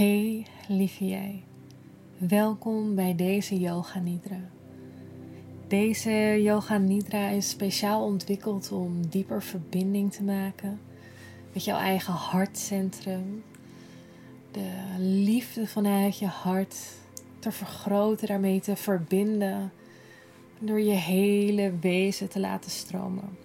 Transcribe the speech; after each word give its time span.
Hey 0.00 0.46
lieve 0.68 1.08
jij, 1.08 1.42
welkom 2.18 2.94
bij 2.94 3.14
deze 3.14 3.58
Yoga 3.58 3.98
Nidra. 3.98 4.40
Deze 5.68 6.42
Yoga 6.42 6.78
Nidra 6.78 7.28
is 7.28 7.48
speciaal 7.48 8.04
ontwikkeld 8.04 8.72
om 8.72 9.06
dieper 9.06 9.42
verbinding 9.42 10.12
te 10.12 10.22
maken 10.22 10.80
met 11.52 11.64
jouw 11.64 11.78
eigen 11.78 12.12
hartcentrum. 12.12 13.44
De 14.50 14.70
liefde 14.98 15.66
vanuit 15.66 16.18
je 16.18 16.26
hart 16.26 16.76
te 17.38 17.52
vergroten, 17.52 18.28
daarmee 18.28 18.60
te 18.60 18.76
verbinden, 18.76 19.72
door 20.58 20.80
je 20.80 20.94
hele 20.94 21.72
wezen 21.80 22.28
te 22.28 22.40
laten 22.40 22.70
stromen. 22.70 23.36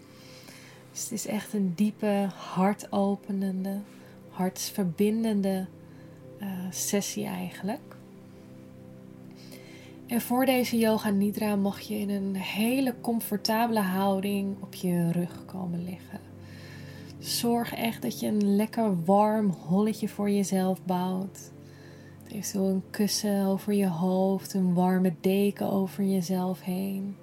Dus 0.92 1.02
het 1.02 1.12
is 1.12 1.28
echt 1.28 1.54
een 1.54 1.74
diepe, 1.76 2.30
hartopenende, 2.36 3.80
hartsverbindende 4.30 5.68
uh, 6.46 6.72
sessie 6.72 7.26
eigenlijk. 7.26 7.96
En 10.08 10.22
voor 10.22 10.46
deze 10.46 10.78
yoga 10.78 11.10
nidra 11.10 11.56
mag 11.56 11.80
je 11.80 11.96
in 11.96 12.10
een 12.10 12.36
hele 12.36 12.96
comfortabele 13.02 13.80
houding 13.80 14.56
op 14.62 14.74
je 14.74 15.12
rug 15.12 15.46
komen 15.46 15.84
liggen. 15.84 16.20
Zorg 17.20 17.74
echt 17.74 18.02
dat 18.02 18.20
je 18.20 18.28
een 18.28 18.56
lekker 18.56 19.04
warm 19.04 19.50
holletje 19.50 20.08
voor 20.08 20.30
jezelf 20.30 20.86
bouwt. 20.86 21.52
Eventueel 22.28 22.68
een 22.68 22.84
kussen 22.90 23.46
over 23.46 23.74
je 23.74 23.88
hoofd, 23.88 24.54
een 24.54 24.74
warme 24.74 25.14
deken 25.22 25.72
over 25.72 26.04
jezelf 26.04 26.62
heen. 26.62 27.16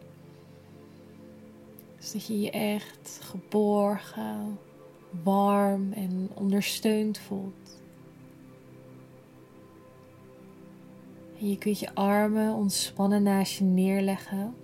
Dus 1.96 2.12
dat 2.12 2.26
je 2.26 2.40
je 2.40 2.50
echt 2.50 3.18
geborgen, 3.22 4.58
warm 5.22 5.92
en 5.92 6.30
ondersteund 6.34 7.18
voelt. 7.18 7.81
Je 11.48 11.58
kunt 11.58 11.78
je 11.78 11.94
armen 11.94 12.54
ontspannen 12.54 13.22
naast 13.22 13.58
je 13.58 13.64
neerleggen. 13.64 14.54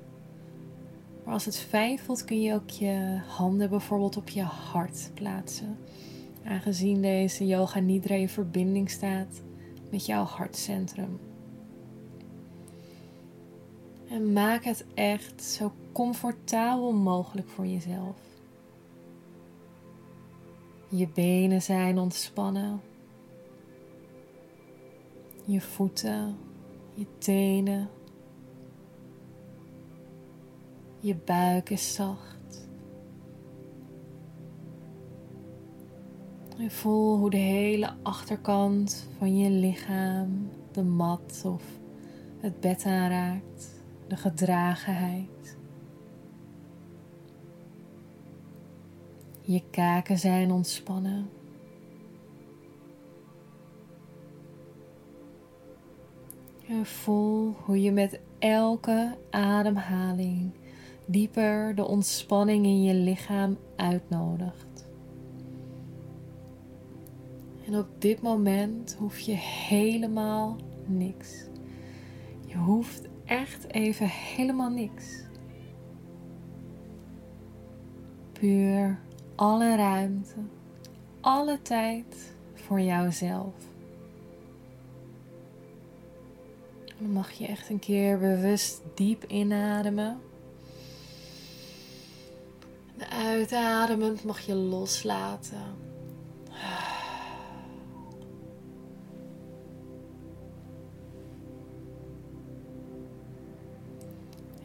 Maar 1.24 1.34
als 1.34 1.44
het 1.44 1.58
fijn 1.58 1.98
voelt, 1.98 2.24
kun 2.24 2.42
je 2.42 2.54
ook 2.54 2.70
je 2.70 3.20
handen 3.26 3.70
bijvoorbeeld 3.70 4.16
op 4.16 4.28
je 4.28 4.42
hart 4.42 5.10
plaatsen. 5.14 5.78
Aangezien 6.44 7.02
deze 7.02 7.46
yoga 7.46 7.80
nidra 7.80 8.14
in 8.14 8.28
verbinding 8.28 8.90
staat 8.90 9.42
met 9.90 10.06
jouw 10.06 10.24
hartcentrum. 10.24 11.20
En 14.08 14.32
maak 14.32 14.64
het 14.64 14.84
echt 14.94 15.42
zo 15.42 15.72
comfortabel 15.92 16.92
mogelijk 16.92 17.48
voor 17.48 17.66
jezelf. 17.66 18.16
Je 20.88 21.08
benen 21.08 21.62
zijn 21.62 21.98
ontspannen. 21.98 22.80
Je 25.44 25.60
voeten 25.60 26.36
je 26.98 27.06
tenen. 27.18 27.88
Je 31.00 31.16
buik 31.16 31.70
is 31.70 31.94
zacht. 31.94 32.68
Voel 36.68 37.18
hoe 37.18 37.30
de 37.30 37.36
hele 37.36 37.94
achterkant 38.02 39.08
van 39.18 39.36
je 39.36 39.50
lichaam 39.50 40.50
de 40.72 40.82
mat 40.82 41.42
of 41.46 41.62
het 42.38 42.60
bed 42.60 42.84
aanraakt, 42.84 43.82
de 44.08 44.16
gedragenheid. 44.16 45.56
Je 49.40 49.62
kaken 49.70 50.18
zijn 50.18 50.50
ontspannen. 50.50 51.37
En 56.68 56.86
voel 56.86 57.54
hoe 57.64 57.82
je 57.82 57.92
met 57.92 58.20
elke 58.38 59.16
ademhaling 59.30 60.52
dieper 61.06 61.74
de 61.74 61.86
ontspanning 61.86 62.64
in 62.64 62.82
je 62.82 62.94
lichaam 62.94 63.56
uitnodigt. 63.76 64.88
En 67.66 67.78
op 67.78 67.86
dit 67.98 68.22
moment 68.22 68.96
hoef 68.98 69.18
je 69.18 69.32
helemaal 69.32 70.56
niks. 70.86 71.44
Je 72.46 72.56
hoeft 72.56 73.08
echt 73.24 73.72
even 73.72 74.08
helemaal 74.08 74.70
niks. 74.70 75.24
Puur 78.32 78.98
alle 79.34 79.76
ruimte, 79.76 80.34
alle 81.20 81.62
tijd 81.62 82.34
voor 82.54 82.80
jouzelf. 82.80 83.54
Dan 86.98 87.12
mag 87.12 87.32
je 87.32 87.46
echt 87.46 87.70
een 87.70 87.78
keer 87.78 88.18
bewust 88.18 88.80
diep 88.94 89.24
inademen. 89.24 90.20
En 92.96 93.10
uitademend 93.10 94.24
mag 94.24 94.40
je 94.40 94.54
loslaten. 94.54 95.62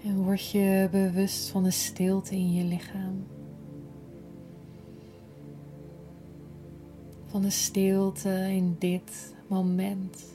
En 0.04 0.24
word 0.24 0.50
je 0.50 0.88
bewust 0.92 1.50
van 1.50 1.64
de 1.64 1.72
stilte 1.72 2.36
in 2.36 2.54
je 2.54 2.64
lichaam. 2.64 3.28
Van 7.26 7.42
de 7.42 7.50
stilte 7.50 8.30
in 8.50 8.76
dit 8.80 9.34
moment. 9.48 10.33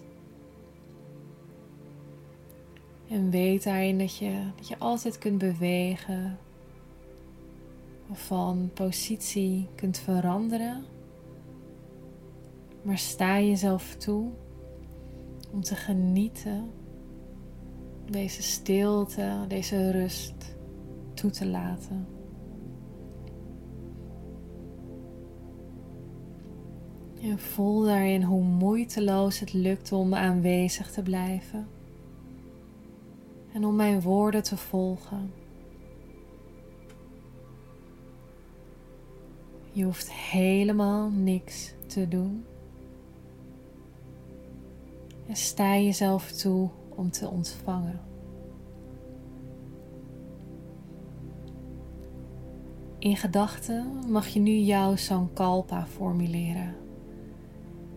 En 3.08 3.30
weet 3.30 3.64
daarin 3.64 3.98
dat 3.98 4.16
je, 4.16 4.42
dat 4.56 4.68
je 4.68 4.78
altijd 4.78 5.18
kunt 5.18 5.38
bewegen. 5.38 6.38
Of 8.10 8.26
van 8.26 8.70
positie 8.74 9.68
kunt 9.74 9.98
veranderen. 9.98 10.84
Maar 12.82 12.98
sta 12.98 13.40
jezelf 13.40 13.94
toe 13.94 14.30
om 15.52 15.62
te 15.62 15.74
genieten. 15.74 16.70
Deze 18.10 18.42
stilte, 18.42 19.44
deze 19.48 19.90
rust 19.90 20.56
toe 21.14 21.30
te 21.30 21.46
laten. 21.46 22.06
En 27.22 27.38
voel 27.38 27.82
daarin 27.82 28.22
hoe 28.22 28.42
moeiteloos 28.42 29.40
het 29.40 29.52
lukt 29.52 29.92
om 29.92 30.14
aanwezig 30.14 30.90
te 30.90 31.02
blijven 31.02 31.77
en 33.58 33.64
om 33.64 33.76
mijn 33.76 34.00
woorden 34.00 34.42
te 34.42 34.56
volgen. 34.56 35.32
Je 39.72 39.84
hoeft 39.84 40.12
helemaal 40.12 41.10
niks 41.10 41.74
te 41.86 42.08
doen. 42.08 42.44
En 45.26 45.36
sta 45.36 45.76
jezelf 45.76 46.32
toe 46.32 46.68
om 46.88 47.10
te 47.10 47.28
ontvangen. 47.28 48.00
In 52.98 53.16
gedachten 53.16 53.92
mag 54.08 54.26
je 54.26 54.40
nu 54.40 54.56
jouw 54.56 54.96
Sankalpa 54.96 55.86
formuleren. 55.86 56.74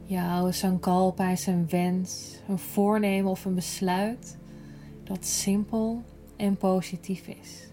Jouw 0.04 0.52
Sankalpa 0.52 1.30
is 1.30 1.48
een 1.48 1.70
wens, 1.70 2.40
een 2.48 2.60
voornemen 2.60 3.32
of 3.32 3.46
een 3.46 3.56
besluit 3.56 4.40
dat 5.14 5.26
simpel 5.26 6.02
en 6.36 6.58
positief 6.58 7.28
is. 7.28 7.68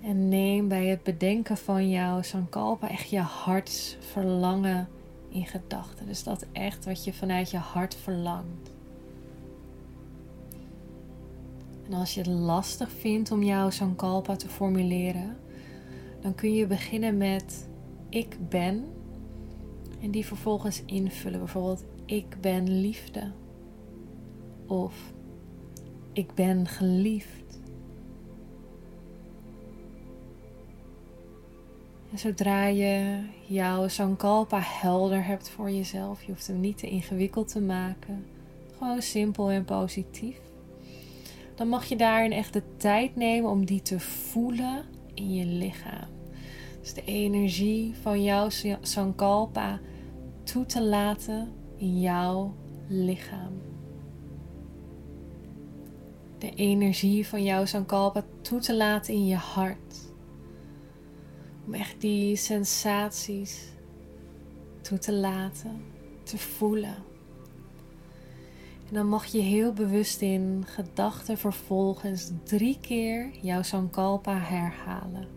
En 0.00 0.28
neem 0.28 0.68
bij 0.68 0.86
het 0.86 1.02
bedenken 1.02 1.56
van 1.56 1.90
jouw 1.90 2.22
Sankalpa 2.22 2.90
echt 2.90 3.10
je 3.10 3.20
hartsverlangen 3.20 4.88
in 5.28 5.46
gedachten. 5.46 6.06
Dus 6.06 6.22
dat 6.22 6.46
echt 6.52 6.84
wat 6.84 7.04
je 7.04 7.12
vanuit 7.12 7.50
je 7.50 7.56
hart 7.56 7.94
verlangt. 7.94 8.70
En 11.86 11.92
als 11.92 12.14
je 12.14 12.20
het 12.20 12.30
lastig 12.30 12.90
vindt 12.90 13.30
om 13.30 13.42
jouw 13.42 13.70
Sankalpa 13.70 14.36
te 14.36 14.48
formuleren, 14.48 15.36
dan 16.20 16.34
kun 16.34 16.54
je 16.54 16.66
beginnen 16.66 17.16
met 17.16 17.68
ik 18.08 18.36
ben. 18.48 18.84
En 20.00 20.10
die 20.10 20.26
vervolgens 20.26 20.82
invullen. 20.86 21.38
Bijvoorbeeld 21.38 21.84
ik 22.04 22.36
ben 22.40 22.80
liefde. 22.80 23.32
Of 24.66 25.12
ik 26.12 26.34
ben 26.34 26.66
geliefd. 26.66 27.60
En 32.10 32.18
zodra 32.18 32.66
je 32.66 33.18
jouw 33.46 33.88
Sankalpa 33.88 34.60
helder 34.62 35.24
hebt 35.24 35.50
voor 35.50 35.70
jezelf, 35.70 36.22
je 36.22 36.32
hoeft 36.32 36.46
hem 36.46 36.60
niet 36.60 36.78
te 36.78 36.88
ingewikkeld 36.88 37.48
te 37.48 37.60
maken, 37.60 38.24
gewoon 38.78 39.02
simpel 39.02 39.50
en 39.50 39.64
positief, 39.64 40.40
dan 41.54 41.68
mag 41.68 41.84
je 41.84 41.96
daarin 41.96 42.32
echt 42.32 42.52
de 42.52 42.62
tijd 42.76 43.16
nemen 43.16 43.50
om 43.50 43.64
die 43.64 43.82
te 43.82 44.00
voelen 44.00 44.84
in 45.14 45.34
je 45.34 45.46
lichaam. 45.46 46.08
Dus 46.80 46.94
de 46.94 47.04
energie 47.04 47.94
van 48.00 48.22
jouw 48.22 48.48
Sankalpa 48.80 49.80
toe 50.42 50.66
te 50.66 50.82
laten 50.82 51.52
in 51.76 52.00
jouw 52.00 52.54
lichaam. 52.88 53.73
De 56.44 56.54
energie 56.54 57.26
van 57.26 57.42
jouw 57.42 57.64
Sankalpa 57.64 58.24
toe 58.40 58.60
te 58.60 58.76
laten 58.76 59.14
in 59.14 59.26
je 59.26 59.36
hart. 59.36 60.12
Om 61.66 61.74
echt 61.74 62.00
die 62.00 62.36
sensaties 62.36 63.72
toe 64.80 64.98
te 64.98 65.12
laten, 65.12 65.84
te 66.22 66.38
voelen. 66.38 66.94
En 68.88 68.94
dan 68.94 69.08
mag 69.08 69.24
je 69.24 69.40
heel 69.40 69.72
bewust 69.72 70.20
in 70.20 70.64
gedachten 70.66 71.38
vervolgens 71.38 72.30
drie 72.42 72.78
keer 72.80 73.30
jouw 73.40 73.62
Sankalpa 73.62 74.38
herhalen. 74.38 75.28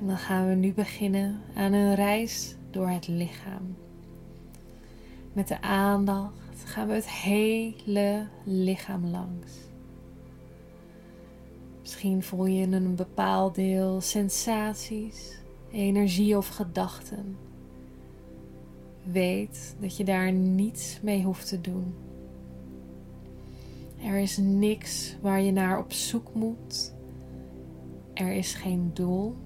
En 0.00 0.06
dan 0.06 0.18
gaan 0.18 0.48
we 0.48 0.54
nu 0.54 0.72
beginnen 0.72 1.40
aan 1.54 1.72
een 1.72 1.94
reis 1.94 2.56
door 2.70 2.88
het 2.88 3.08
lichaam. 3.08 3.76
Met 5.32 5.48
de 5.48 5.60
aandacht 5.60 6.64
gaan 6.64 6.88
we 6.88 6.94
het 6.94 7.10
hele 7.10 8.26
lichaam 8.44 9.06
langs. 9.06 9.52
Misschien 11.80 12.22
voel 12.22 12.46
je 12.46 12.60
in 12.60 12.72
een 12.72 12.94
bepaald 12.94 13.54
deel 13.54 14.00
sensaties, 14.00 15.38
energie 15.70 16.36
of 16.36 16.48
gedachten. 16.48 17.36
Weet 19.02 19.76
dat 19.80 19.96
je 19.96 20.04
daar 20.04 20.32
niets 20.32 20.98
mee 21.02 21.22
hoeft 21.22 21.48
te 21.48 21.60
doen. 21.60 21.94
Er 24.02 24.18
is 24.18 24.36
niks 24.36 25.16
waar 25.20 25.40
je 25.40 25.52
naar 25.52 25.78
op 25.78 25.92
zoek 25.92 26.34
moet. 26.34 26.94
Er 28.14 28.32
is 28.32 28.54
geen 28.54 28.90
doel. 28.94 29.36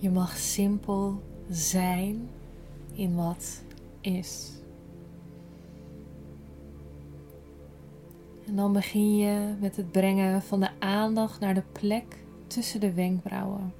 Je 0.00 0.10
mag 0.10 0.36
simpel 0.36 1.22
zijn 1.50 2.28
in 2.92 3.14
wat 3.14 3.62
is. 4.00 4.52
En 8.46 8.56
dan 8.56 8.72
begin 8.72 9.16
je 9.16 9.54
met 9.60 9.76
het 9.76 9.90
brengen 9.90 10.42
van 10.42 10.60
de 10.60 10.70
aandacht 10.78 11.40
naar 11.40 11.54
de 11.54 11.62
plek 11.72 12.16
tussen 12.46 12.80
de 12.80 12.92
wenkbrauwen. 12.92 13.72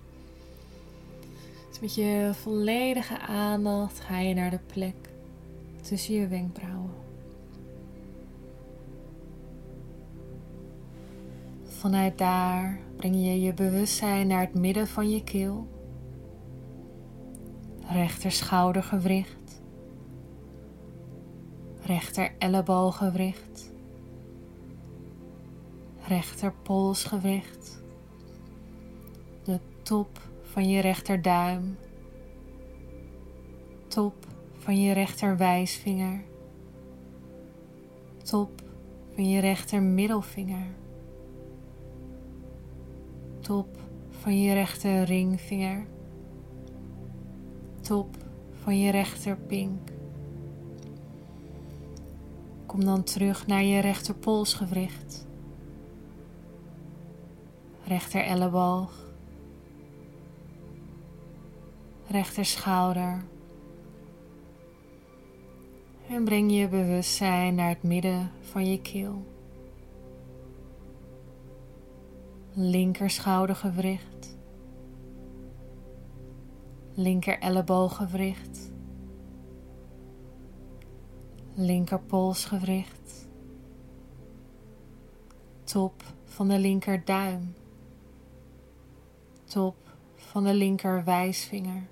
Dus 1.68 1.80
met 1.80 1.94
je 1.94 2.30
volledige 2.32 3.18
aandacht 3.18 4.00
ga 4.00 4.18
je 4.18 4.34
naar 4.34 4.50
de 4.50 4.60
plek 4.66 4.94
tussen 5.80 6.14
je 6.14 6.28
wenkbrauwen. 6.28 6.90
Vanuit 11.64 12.18
daar 12.18 12.78
breng 12.96 13.14
je 13.14 13.40
je 13.40 13.54
bewustzijn 13.54 14.26
naar 14.26 14.40
het 14.40 14.54
midden 14.54 14.86
van 14.86 15.10
je 15.10 15.24
keel, 15.24 15.66
rechter 17.92 18.30
schoudergewricht, 18.30 19.62
rechter 21.82 22.30
ellebooggewricht 22.38 23.70
rechterpolsgewicht, 26.10 27.82
de 29.44 29.58
top 29.82 30.20
van 30.42 30.68
je 30.68 30.80
rechterduim, 30.80 31.78
top 33.88 34.26
van 34.52 34.80
je 34.80 34.92
rechterwijsvinger, 34.92 36.22
top 38.22 38.62
van 39.14 39.28
je 39.28 39.40
rechtermiddelvinger, 39.40 40.66
top 43.40 43.68
van 44.10 44.42
je 44.42 44.52
rechter 44.52 45.02
ringvinger, 45.02 45.86
top 47.90 48.16
van 48.52 48.78
je 48.78 48.90
rechterpink. 48.90 49.90
Kom 52.66 52.84
dan 52.84 53.02
terug 53.02 53.46
naar 53.46 53.62
je 53.62 53.80
rechterpolsgewricht 53.80 55.26
rechter 57.84 58.24
elleboog, 58.24 58.92
rechter 62.06 62.44
schouder. 62.44 63.24
En 66.08 66.24
breng 66.24 66.52
je 66.52 66.68
bewustzijn 66.68 67.54
naar 67.54 67.68
het 67.68 67.82
midden 67.82 68.30
van 68.40 68.70
je 68.70 68.80
keel. 68.80 69.26
Linker 72.52 73.10
schoudergewricht, 73.10 74.36
linker 77.00 77.38
ellebooggewricht, 77.38 78.72
linker 81.54 82.00
polsgewricht, 82.00 83.28
top 85.64 86.02
van 86.24 86.48
de 86.48 86.58
linker 86.58 87.04
duim. 87.04 87.54
Top 89.44 89.76
van 90.14 90.44
de 90.44 90.54
linker 90.54 91.04
wijsvinger, 91.04 91.88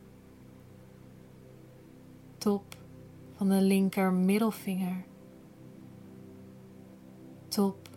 top 2.39 2.77
van 3.33 3.49
de 3.49 3.61
linker 3.61 4.13
middelvinger, 4.13 5.05
top 7.49 7.89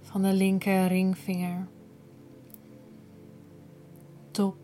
van 0.00 0.22
de 0.22 0.32
linker 0.32 0.86
ringvinger, 0.86 1.68
top 4.30 4.61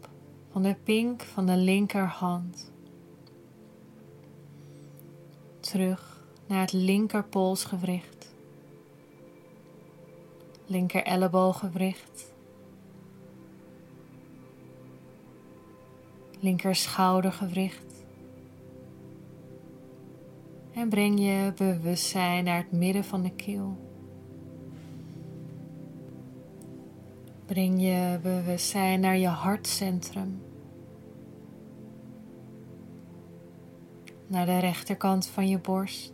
van 0.59 0.71
de 0.71 0.77
pink 0.83 1.23
van 1.23 1.47
de 1.47 1.57
linkerhand. 1.57 2.73
Terug 5.61 6.25
naar 6.47 6.61
het 6.61 6.73
linker 6.73 7.25
polsgewricht, 7.25 8.35
linker 10.67 11.03
ellebooggewricht 11.03 12.33
linker 16.41 16.75
schoudergewricht. 16.75 18.05
En 20.73 20.89
breng 20.89 21.21
je 21.21 21.53
bewustzijn 21.57 22.45
naar 22.45 22.57
het 22.57 22.73
midden 22.73 23.05
van 23.05 23.23
de 23.23 23.31
keel. 23.31 23.77
Breng 27.47 27.81
je 27.81 28.19
bewustzijn 28.23 29.01
naar 29.01 29.17
je 29.17 29.27
hartcentrum. 29.27 30.48
Naar 34.29 34.47
de 34.47 34.59
rechterkant 34.59 35.27
van 35.27 35.49
je 35.49 35.59
borst. 35.59 36.13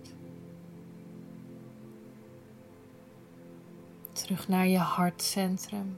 Terug 4.13 4.49
naar 4.49 4.67
je 4.67 4.79
hartcentrum. 4.79 5.97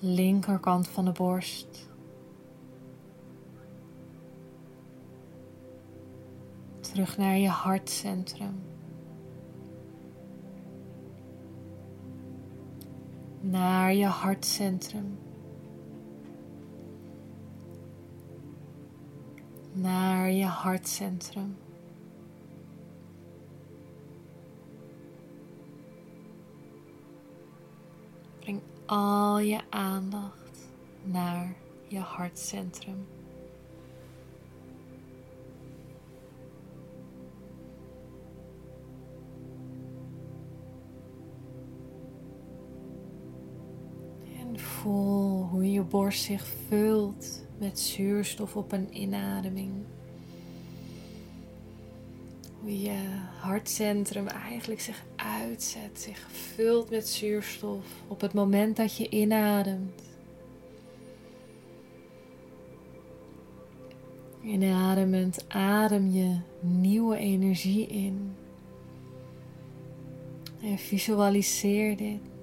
linkerkant 0.00 0.88
van 0.88 1.04
de 1.04 1.12
borst. 1.12 1.88
Terug 6.80 7.16
naar 7.16 7.36
je 7.36 7.48
hartcentrum. 7.48 8.62
Naar 13.40 13.94
je 13.94 14.06
hartcentrum. 14.06 15.18
Naar 19.78 20.30
je 20.30 20.44
hartcentrum. 20.44 21.56
Breng 28.40 28.60
al 28.86 29.38
je 29.38 29.60
aandacht 29.70 30.68
naar 31.02 31.56
je 31.88 31.98
hartcentrum. 31.98 33.06
En 44.38 44.58
voel 44.58 45.44
hoe 45.44 45.72
je 45.72 45.82
borst 45.82 46.22
zich 46.22 46.46
vult 46.68 47.45
met 47.58 47.80
zuurstof 47.80 48.56
op 48.56 48.72
een 48.72 48.88
inademing 48.90 49.72
hoe 52.66 52.80
je 52.80 52.98
hartcentrum 53.40 54.26
eigenlijk 54.26 54.80
zich 54.80 55.04
uitzet, 55.16 56.00
zich 56.00 56.26
vult 56.30 56.90
met 56.90 57.08
zuurstof 57.08 57.84
op 58.08 58.20
het 58.20 58.32
moment 58.32 58.76
dat 58.76 58.96
je 58.96 59.08
inademt. 59.08 60.02
Inademend 64.42 65.44
adem 65.48 66.10
je 66.10 66.36
nieuwe 66.60 67.16
energie 67.16 67.86
in. 67.86 68.34
En 70.62 70.78
visualiseer 70.78 71.96
dit. 71.96 72.35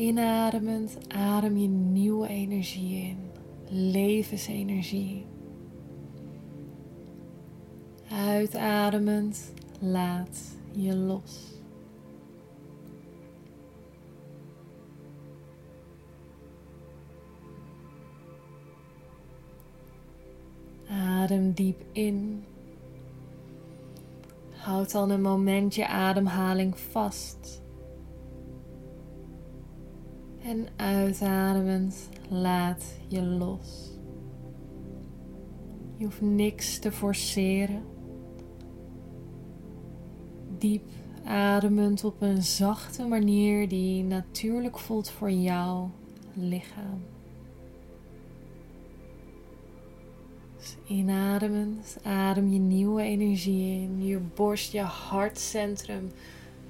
Inademend 0.00 0.98
adem 1.08 1.56
je 1.56 1.68
nieuwe 1.68 2.28
energie 2.28 3.02
in, 3.02 3.18
levensenergie. 3.68 5.26
Uitademend 8.10 9.52
laat 9.80 10.56
je 10.72 10.96
los. 10.96 11.54
Adem 20.88 21.52
diep 21.52 21.84
in. 21.92 22.44
Houd 24.50 24.92
dan 24.92 25.10
een 25.10 25.22
moment 25.22 25.74
je 25.74 25.86
ademhaling 25.86 26.78
vast. 26.78 27.62
En 30.42 30.66
uitademend 30.76 32.08
laat 32.28 32.84
je 33.08 33.22
los. 33.22 33.90
Je 35.96 36.04
hoeft 36.04 36.20
niks 36.20 36.78
te 36.78 36.92
forceren. 36.92 37.82
Diep 40.58 40.88
ademend 41.24 42.04
op 42.04 42.20
een 42.20 42.42
zachte 42.42 43.04
manier 43.04 43.68
die 43.68 44.04
natuurlijk 44.04 44.78
voelt 44.78 45.10
voor 45.10 45.30
jouw 45.30 45.90
lichaam. 46.34 47.02
Dus 50.56 50.76
inademend 50.86 51.98
adem 52.02 52.52
je 52.52 52.58
nieuwe 52.58 53.02
energie 53.02 53.82
in. 53.82 54.06
Je 54.06 54.18
borst, 54.34 54.72
je 54.72 54.80
hartcentrum 54.80 56.10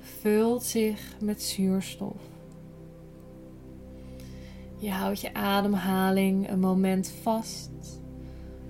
vult 0.00 0.62
zich 0.62 1.16
met 1.20 1.42
zuurstof. 1.42 2.22
Je 4.80 4.90
houdt 4.90 5.20
je 5.20 5.34
ademhaling 5.34 6.50
een 6.50 6.60
moment 6.60 7.08
vast. 7.22 7.70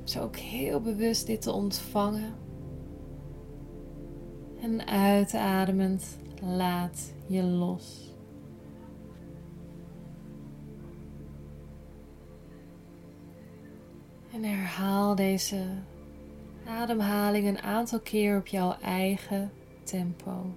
Zo 0.05 0.23
ook 0.23 0.37
heel 0.37 0.81
bewust 0.81 1.27
dit 1.27 1.43
te 1.43 1.53
ontvangen. 1.53 2.35
En 4.61 4.87
uitademend 4.87 6.19
laat 6.43 7.13
je 7.27 7.43
los. 7.43 8.15
En 14.33 14.45
herhaal 14.45 15.15
deze 15.15 15.65
ademhaling 16.67 17.47
een 17.47 17.63
aantal 17.63 18.01
keer 18.01 18.39
op 18.39 18.47
jouw 18.47 18.77
eigen 18.83 19.51
tempo. 19.85 20.55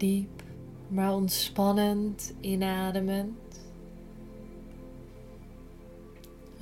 Diep 0.00 0.42
maar 0.88 1.14
ontspannend 1.14 2.34
inademend. 2.40 3.60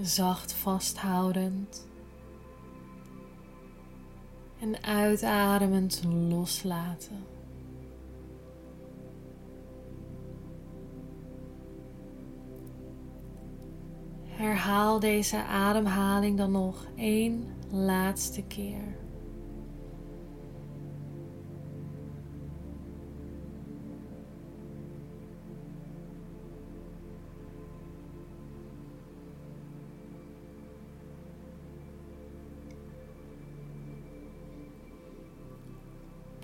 Zacht 0.01 0.53
vasthoudend. 0.53 1.87
En 4.61 4.83
uitademend 4.83 6.03
loslaten. 6.29 7.25
Herhaal 14.27 15.01
deze 15.01 15.45
ademhaling 15.45 16.37
dan 16.37 16.51
nog 16.51 16.87
één 16.97 17.47
laatste 17.71 18.43
keer. 18.43 19.08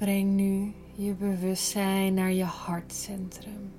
Breng 0.04 0.30
nu 0.30 0.72
je 0.94 1.14
bewustzijn 1.14 2.14
naar 2.14 2.32
je 2.32 2.44
hartcentrum. 2.44 3.72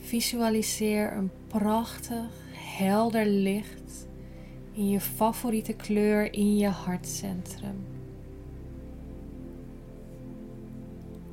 Visualiseer 0.00 1.12
een 1.12 1.30
prachtig, 1.46 2.30
helder 2.52 3.26
licht 3.26 4.06
in 4.72 4.88
je 4.88 5.00
favoriete 5.00 5.72
kleur 5.72 6.32
in 6.32 6.56
je 6.56 6.68
hartcentrum. 6.68 7.86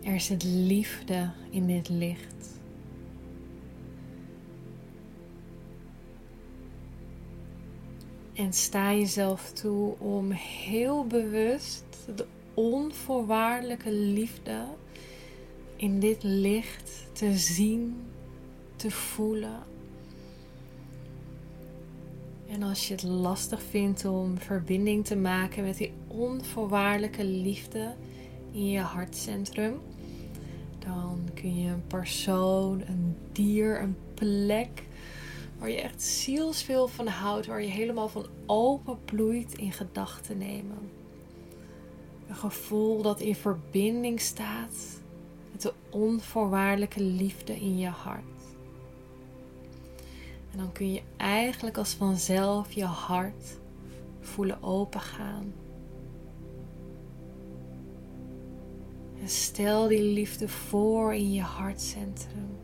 Er 0.03 0.19
zit 0.19 0.43
liefde 0.43 1.31
in 1.49 1.67
dit 1.67 1.89
licht. 1.89 2.48
En 8.39 8.53
sta 8.53 8.93
jezelf 8.93 9.51
toe 9.51 9.97
om 9.97 10.31
heel 10.31 11.05
bewust 11.05 11.83
de 12.15 12.25
onvoorwaardelijke 12.53 13.91
liefde 13.91 14.63
in 15.75 15.99
dit 15.99 16.23
licht 16.23 17.07
te 17.11 17.37
zien, 17.37 18.01
te 18.75 18.91
voelen. 18.91 19.59
En 22.47 22.63
als 22.63 22.87
je 22.87 22.93
het 22.93 23.03
lastig 23.03 23.61
vindt 23.63 24.05
om 24.05 24.37
verbinding 24.37 25.05
te 25.05 25.15
maken 25.15 25.63
met 25.63 25.77
die 25.77 25.93
onvoorwaardelijke 26.07 27.25
liefde 27.25 27.93
in 28.51 28.69
je 28.69 28.79
hartcentrum, 28.79 29.79
dan 30.79 31.29
kun 31.33 31.61
je 31.61 31.69
een 31.69 31.87
persoon, 31.87 32.81
een 32.87 33.15
dier, 33.31 33.81
een 33.81 33.95
plek 34.13 34.87
waar 35.59 35.69
je 35.69 35.81
echt 35.81 36.01
zielsveel 36.01 36.87
van 36.87 37.07
houdt, 37.07 37.45
waar 37.45 37.61
je 37.61 37.67
helemaal 37.67 38.09
van 38.09 38.25
open 38.45 39.03
bloeit 39.05 39.57
in 39.57 39.71
gedachten 39.71 40.37
nemen. 40.37 40.91
Een 42.27 42.35
gevoel 42.35 43.01
dat 43.01 43.19
in 43.19 43.35
verbinding 43.35 44.19
staat 44.19 45.01
met 45.51 45.61
de 45.61 45.73
onvoorwaardelijke 45.89 47.03
liefde 47.03 47.55
in 47.59 47.77
je 47.77 47.87
hart. 47.87 48.23
En 50.51 50.57
dan 50.57 50.71
kun 50.71 50.91
je 50.91 51.01
eigenlijk 51.17 51.77
als 51.77 51.93
vanzelf 51.93 52.71
je 52.71 52.85
hart 52.85 53.59
voelen 54.19 54.63
opengaan. 54.63 55.53
En 59.21 59.29
stel 59.29 59.87
die 59.87 60.03
liefde 60.03 60.47
voor 60.47 61.13
in 61.13 61.33
je 61.33 61.41
hartcentrum 61.41 62.57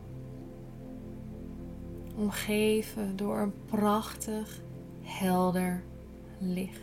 omgeven 2.16 3.16
door 3.16 3.38
een 3.38 3.52
prachtig, 3.66 4.60
helder 5.02 5.82
licht. 6.38 6.80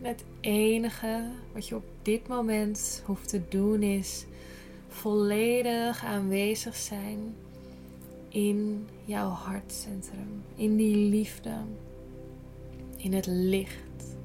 En 0.00 0.08
het 0.08 0.24
enige 0.40 1.30
wat 1.52 1.68
je 1.68 1.76
op 1.76 1.84
dit 2.02 2.28
moment 2.28 3.02
hoeft 3.06 3.28
te 3.28 3.42
doen 3.48 3.82
is 3.82 4.26
volledig 4.88 6.04
aanwezig 6.04 6.76
zijn 6.76 7.34
in 8.28 8.88
jouw 9.04 9.28
hartcentrum, 9.28 10.42
in 10.54 10.76
die 10.76 10.96
liefde, 10.96 11.54
in 12.96 13.12
het 13.12 13.26
licht, 13.26 14.16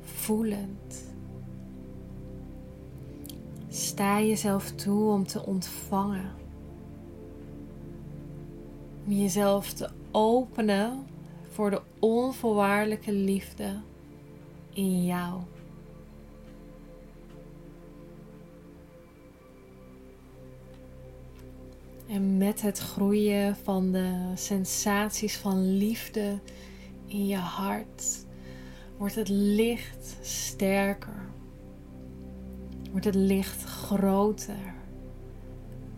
voelend 0.00 1.14
Sta 3.76 4.20
jezelf 4.20 4.70
toe 4.70 5.10
om 5.10 5.26
te 5.26 5.46
ontvangen. 5.46 6.34
Om 9.06 9.12
jezelf 9.12 9.72
te 9.72 9.90
openen 10.10 11.06
voor 11.50 11.70
de 11.70 11.82
onvoorwaardelijke 11.98 13.12
liefde 13.12 13.80
in 14.72 15.04
jou. 15.04 15.40
En 22.08 22.36
met 22.36 22.62
het 22.62 22.78
groeien 22.78 23.56
van 23.56 23.92
de 23.92 24.32
sensaties 24.34 25.36
van 25.36 25.76
liefde 25.76 26.38
in 27.06 27.26
je 27.26 27.36
hart 27.36 28.26
wordt 28.96 29.14
het 29.14 29.28
licht 29.28 30.16
sterker. 30.22 31.26
Wordt 32.96 33.16
het 33.16 33.26
licht 33.26 33.64
groter, 33.64 34.74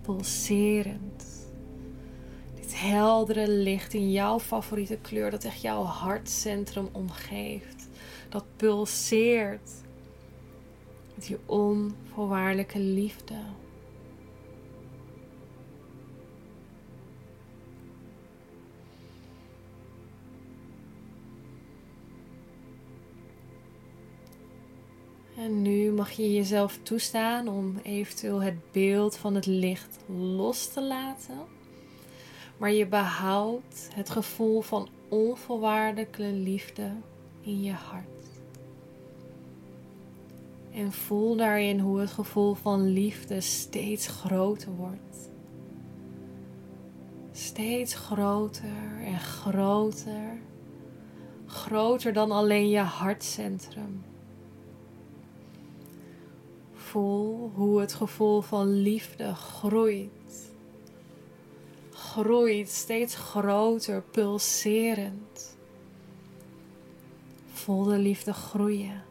pulserend. 0.03 1.25
Dit 2.55 2.81
heldere 2.81 3.49
licht 3.51 3.95
in 3.95 4.11
jouw 4.11 4.41
favoriete 4.41 4.99
kleur 5.03 5.31
dat 5.31 5.45
echt 5.45 5.61
jouw 5.61 5.83
hartcentrum 5.83 6.89
omgeeft. 6.93 7.89
Dat 8.29 8.45
pulseert 8.57 9.71
met 11.15 11.27
je 11.27 11.39
onvoorwaardelijke 11.47 12.79
liefde. 12.79 13.35
Nu 25.49 25.93
mag 25.93 26.11
je 26.11 26.33
jezelf 26.33 26.79
toestaan 26.83 27.49
om 27.49 27.79
eventueel 27.83 28.43
het 28.43 28.73
beeld 28.73 29.17
van 29.17 29.35
het 29.35 29.47
licht 29.47 29.99
los 30.07 30.73
te 30.73 30.83
laten. 30.83 31.39
Maar 32.57 32.73
je 32.73 32.87
behoudt 32.87 33.89
het 33.95 34.11
gevoel 34.11 34.61
van 34.61 34.89
onvoorwaardelijke 35.09 36.23
liefde 36.23 36.91
in 37.41 37.63
je 37.63 37.73
hart. 37.73 38.07
En 40.73 40.93
voel 40.93 41.37
daarin 41.37 41.79
hoe 41.79 42.01
het 42.01 42.11
gevoel 42.11 42.55
van 42.55 42.87
liefde 42.87 43.41
steeds 43.41 44.07
groter 44.07 44.73
wordt. 44.73 45.31
Steeds 47.33 47.95
groter 47.95 49.03
en 49.05 49.21
groter. 49.21 50.39
Groter 51.47 52.13
dan 52.13 52.31
alleen 52.31 52.69
je 52.69 52.79
hartcentrum. 52.79 54.08
Voel 56.91 57.51
hoe 57.55 57.81
het 57.81 57.95
gevoel 57.95 58.41
van 58.41 58.83
liefde 58.83 59.35
groeit. 59.35 60.53
Groeit 61.91 62.69
steeds 62.69 63.15
groter, 63.15 64.03
pulserend. 64.03 65.57
Voel 67.53 67.85
de 67.85 67.99
liefde 67.99 68.33
groeien. 68.33 69.03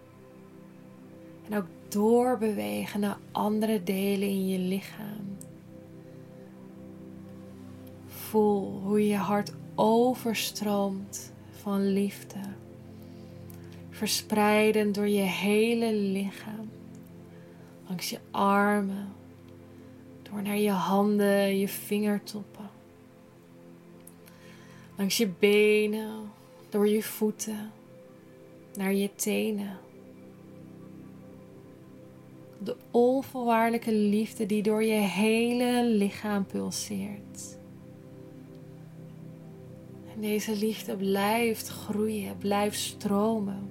En 1.50 1.58
ook 1.58 1.66
doorbewegen 1.88 3.00
naar 3.00 3.18
andere 3.32 3.84
delen 3.84 4.28
in 4.28 4.48
je 4.48 4.60
lichaam. 4.60 5.38
Voel 8.08 8.82
hoe 8.84 9.08
je 9.08 9.18
hart 9.18 9.54
overstroomt 9.76 11.34
van 11.62 11.88
liefde. 11.88 12.40
Verspreidend 13.90 14.96
door 14.96 15.08
je 15.08 15.22
hele 15.22 15.94
lichaam 15.94 16.67
langs 17.88 18.10
je 18.10 18.20
armen, 18.32 19.14
door 20.22 20.42
naar 20.42 20.58
je 20.58 20.72
handen, 20.72 21.58
je 21.58 21.68
vingertoppen, 21.68 22.70
langs 24.98 25.18
je 25.18 25.28
benen, 25.40 26.32
door 26.70 26.88
je 26.88 27.04
voeten, 27.04 27.72
naar 28.76 28.94
je 28.94 29.16
tenen. 29.16 29.78
De 32.60 32.76
onvoorwaardelijke 32.92 33.94
liefde 33.94 34.46
die 34.46 34.64
door 34.64 34.84
je 34.84 34.94
hele 34.94 35.86
lichaam 35.86 36.46
pulseert. 36.46 37.58
En 40.16 40.22
deze 40.22 40.56
liefde 40.56 40.96
blijft 40.96 41.68
groeien, 41.68 42.38
blijft 42.38 42.80
stromen. 42.80 43.70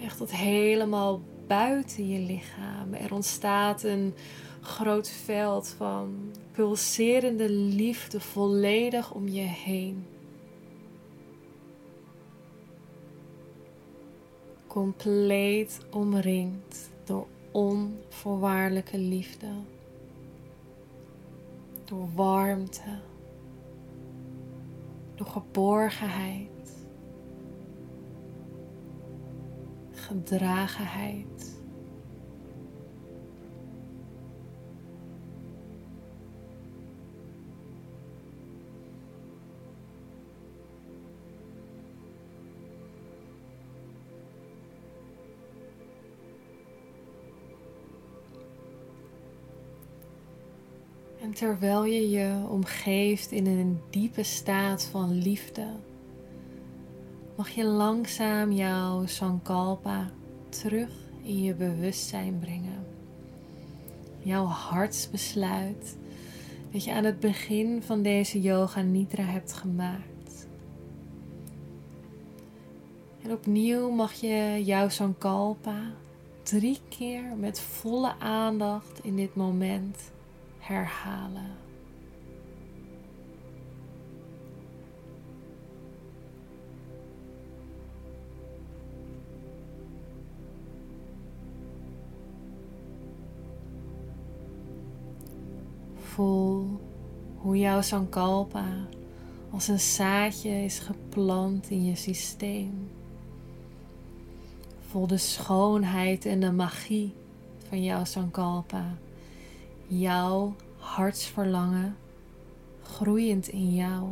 echt 0.00 0.16
tot 0.16 0.30
helemaal 0.32 1.20
buiten 1.48 2.08
je 2.08 2.18
lichaam. 2.18 2.94
Er 2.94 3.14
ontstaat 3.14 3.82
een 3.82 4.14
groot 4.60 5.08
veld 5.08 5.68
van 5.76 6.32
pulserende 6.52 7.50
liefde 7.50 8.20
volledig 8.20 9.12
om 9.12 9.28
je 9.28 9.40
heen. 9.40 10.06
Compleet 14.66 15.80
omringd 15.90 16.90
door 17.04 17.26
onvoorwaardelijke 17.50 18.98
liefde. 18.98 19.48
Door 21.84 22.08
warmte. 22.14 22.98
Door 25.14 25.26
geborgenheid. 25.26 26.57
Gedragenheid. 30.08 31.56
En 51.20 51.32
terwijl 51.32 51.84
je 51.84 52.10
je 52.10 52.46
omgeeft 52.48 53.32
in 53.32 53.46
een 53.46 53.80
diepe 53.90 54.22
staat 54.22 54.84
van 54.84 55.12
liefde, 55.12 55.66
mag 57.38 57.48
je 57.48 57.64
langzaam 57.64 58.52
jouw 58.52 59.06
Sankalpa 59.06 60.10
terug 60.48 60.90
in 61.22 61.42
je 61.42 61.54
bewustzijn 61.54 62.38
brengen. 62.38 62.86
Jouw 64.22 64.44
hartsbesluit 64.44 65.96
dat 66.72 66.84
je 66.84 66.92
aan 66.92 67.04
het 67.04 67.20
begin 67.20 67.82
van 67.82 68.02
deze 68.02 68.40
yoga 68.40 68.80
nidra 68.80 69.22
hebt 69.22 69.52
gemaakt. 69.52 70.46
En 73.22 73.32
opnieuw 73.32 73.90
mag 73.90 74.12
je 74.12 74.62
jouw 74.64 74.88
Sankalpa 74.88 75.80
drie 76.42 76.80
keer 76.88 77.36
met 77.36 77.60
volle 77.60 78.14
aandacht 78.18 79.00
in 79.02 79.16
dit 79.16 79.34
moment 79.34 80.10
herhalen. 80.58 81.67
Voel 96.18 96.80
hoe 97.36 97.58
jouw 97.58 97.80
Sankalpa 97.80 98.66
als 99.50 99.68
een 99.68 99.80
zaadje 99.80 100.50
is 100.50 100.78
geplant 100.78 101.70
in 101.70 101.84
je 101.84 101.94
systeem. 101.94 102.90
Voel 104.80 105.06
de 105.06 105.16
schoonheid 105.16 106.26
en 106.26 106.40
de 106.40 106.52
magie 106.52 107.14
van 107.68 107.82
jouw 107.82 108.04
Sankalpa. 108.04 108.98
Jouw 109.86 110.54
hartsverlangen 110.76 111.96
groeiend 112.82 113.48
in 113.48 113.74
jou. 113.74 114.08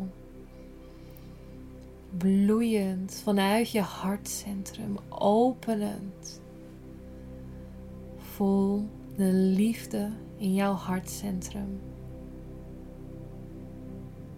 Bloeiend 2.17 3.21
vanuit 3.25 3.71
je 3.71 3.81
hartcentrum, 3.81 4.97
openend. 5.09 6.41
Voel 8.17 8.89
de 9.17 9.33
liefde 9.33 10.11
in 10.37 10.55
jouw 10.55 10.73
hartcentrum. 10.73 11.95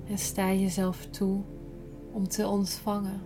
En 0.09 0.19
sta 0.19 0.53
jezelf 0.53 1.07
toe 1.11 1.43
om 2.13 2.29
te 2.29 2.47
ontvangen. 2.47 3.21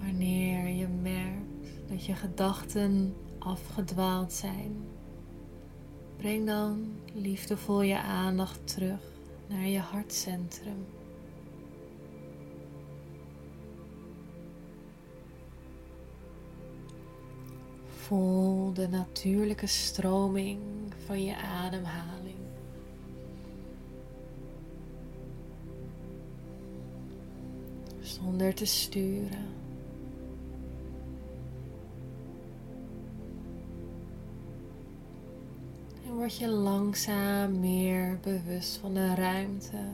Wanneer 0.00 0.68
je 0.68 0.88
merkt 0.88 1.88
dat 1.88 2.04
je 2.04 2.14
gedachten 2.14 3.14
afgedwaald 3.38 4.32
zijn, 4.32 4.76
breng 6.16 6.46
dan 6.46 6.86
liefdevol 7.14 7.82
je 7.82 7.98
aandacht 7.98 8.74
terug 8.74 9.00
naar 9.48 9.66
je 9.66 9.78
hartcentrum. 9.78 10.86
Voel 18.10 18.72
de 18.72 18.88
natuurlijke 18.88 19.66
stroming 19.66 20.60
van 21.06 21.24
je 21.24 21.36
ademhaling. 21.36 22.38
Zonder 28.00 28.54
te 28.54 28.64
sturen. 28.64 29.46
En 36.06 36.14
word 36.14 36.36
je 36.36 36.48
langzaam 36.48 37.60
meer 37.60 38.18
bewust 38.22 38.76
van 38.76 38.94
de 38.94 39.14
ruimte 39.14 39.84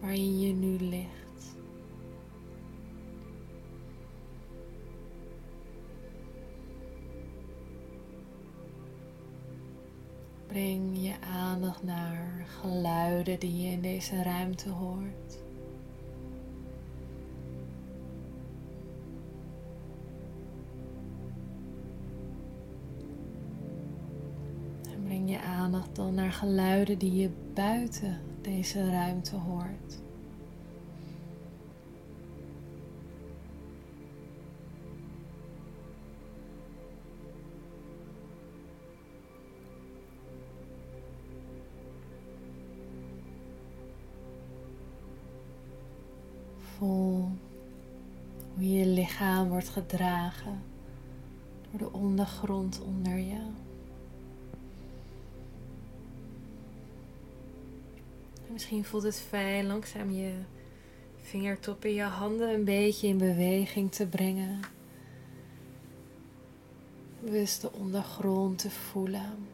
waarin 0.00 0.40
je 0.40 0.52
nu 0.52 0.78
ligt. 0.78 1.21
Breng 10.62 11.02
je 11.02 11.14
aandacht 11.20 11.82
naar 11.82 12.46
geluiden 12.60 13.38
die 13.38 13.60
je 13.62 13.70
in 13.70 13.80
deze 13.80 14.22
ruimte 14.22 14.68
hoort. 14.68 15.38
En 24.82 25.02
breng 25.04 25.30
je 25.30 25.40
aandacht 25.40 25.96
dan 25.96 26.14
naar 26.14 26.32
geluiden 26.32 26.98
die 26.98 27.14
je 27.14 27.30
buiten 27.54 28.20
deze 28.40 28.90
ruimte 28.90 29.36
hoort. 29.36 30.00
Hoe 46.82 47.28
je 48.58 48.86
lichaam 48.86 49.48
wordt 49.48 49.68
gedragen 49.68 50.62
door 51.70 51.78
de 51.78 51.98
ondergrond 51.98 52.80
onder 52.80 53.16
je. 53.16 53.40
En 58.46 58.52
misschien 58.52 58.84
voelt 58.84 59.02
het 59.02 59.20
fijn 59.20 59.66
langzaam 59.66 60.10
je 60.10 60.32
vingertoppen, 61.16 61.94
je 61.94 62.02
handen 62.02 62.54
een 62.54 62.64
beetje 62.64 63.08
in 63.08 63.18
beweging 63.18 63.92
te 63.92 64.06
brengen. 64.06 64.60
Bewust 67.20 67.60
de 67.60 67.72
ondergrond 67.72 68.58
te 68.58 68.70
voelen. 68.70 69.48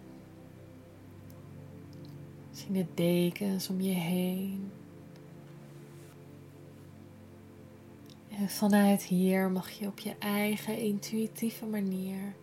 Misschien 2.49 2.75
de 2.75 2.87
dekens 2.95 3.69
om 3.69 3.81
je 3.81 3.95
heen. 3.95 4.71
En 8.39 8.49
vanuit 8.49 9.03
hier 9.03 9.51
mag 9.51 9.71
je 9.71 9.87
op 9.87 9.99
je 9.99 10.15
eigen 10.19 10.79
intuïtieve 10.79 11.67
manier 11.67 12.35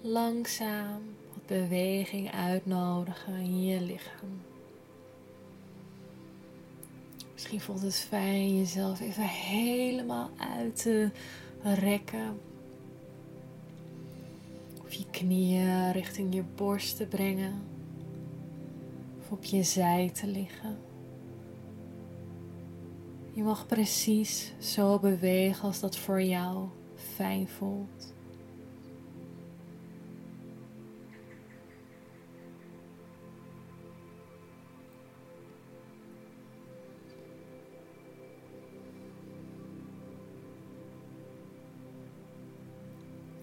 langzaam 0.00 1.02
wat 1.32 1.46
beweging 1.46 2.30
uitnodigen 2.30 3.34
in 3.34 3.64
je 3.64 3.80
lichaam. 3.80 4.42
Misschien 7.32 7.60
voelt 7.60 7.82
het 7.82 7.96
fijn 7.96 8.56
jezelf 8.56 9.00
even 9.00 9.28
helemaal 9.28 10.30
uit 10.36 10.76
te 10.76 11.10
rekken. 11.62 12.40
Of 14.84 14.92
je 14.92 15.04
knieën 15.10 15.92
richting 15.92 16.34
je 16.34 16.42
borst 16.54 16.96
te 16.96 17.06
brengen. 17.06 17.62
Of 19.20 19.30
op 19.30 19.44
je 19.44 19.62
zij 19.62 20.10
te 20.14 20.26
liggen. 20.26 20.93
Je 23.34 23.42
mag 23.42 23.66
precies 23.66 24.52
zo 24.58 24.98
bewegen 24.98 25.62
als 25.62 25.80
dat 25.80 25.96
voor 25.96 26.22
jou 26.22 26.68
fijn 26.94 27.48
voelt. 27.48 28.14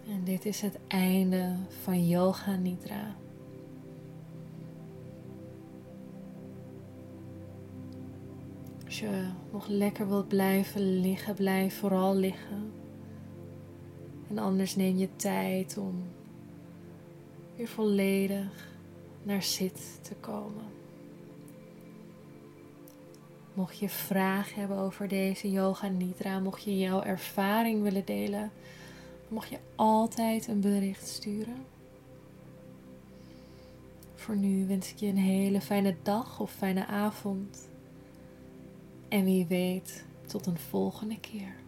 En 0.08 0.24
dit 0.24 0.46
is 0.46 0.62
het 0.62 0.80
einde 0.88 1.56
van 1.84 2.08
Yoga 2.08 2.56
Nidra. 2.56 3.16
Als 8.92 9.00
je 9.00 9.26
nog 9.52 9.68
lekker 9.68 10.08
wilt 10.08 10.28
blijven 10.28 11.00
liggen, 11.00 11.36
blijf 11.36 11.80
vooral 11.80 12.16
liggen. 12.16 12.72
En 14.30 14.38
anders 14.38 14.76
neem 14.76 14.98
je 14.98 15.16
tijd 15.16 15.78
om 15.78 16.04
weer 17.56 17.68
volledig 17.68 18.74
naar 19.24 19.44
zit 19.44 20.00
te 20.02 20.16
komen. 20.20 20.64
Mocht 23.54 23.78
je 23.78 23.90
vragen 23.90 24.60
hebben 24.60 24.78
over 24.78 25.08
deze 25.08 25.52
yoga 25.52 25.88
nidra, 25.88 26.40
mocht 26.40 26.64
je 26.64 26.78
jouw 26.78 27.04
ervaring 27.04 27.82
willen 27.82 28.06
delen, 28.06 28.52
mag 29.28 29.50
je 29.50 29.60
altijd 29.76 30.48
een 30.48 30.62
bericht 30.62 31.08
sturen. 31.08 31.66
Voor 34.16 34.36
nu 34.36 34.68
wens 34.68 34.92
ik 34.92 34.98
je 34.98 35.08
een 35.08 35.18
hele 35.18 35.62
fijne 35.62 35.96
dag 36.02 36.40
of 36.40 36.52
fijne 36.52 36.86
avond. 36.86 37.70
En 39.12 39.24
wie 39.24 39.46
weet, 39.46 40.06
tot 40.28 40.46
een 40.46 40.58
volgende 40.58 41.20
keer. 41.20 41.61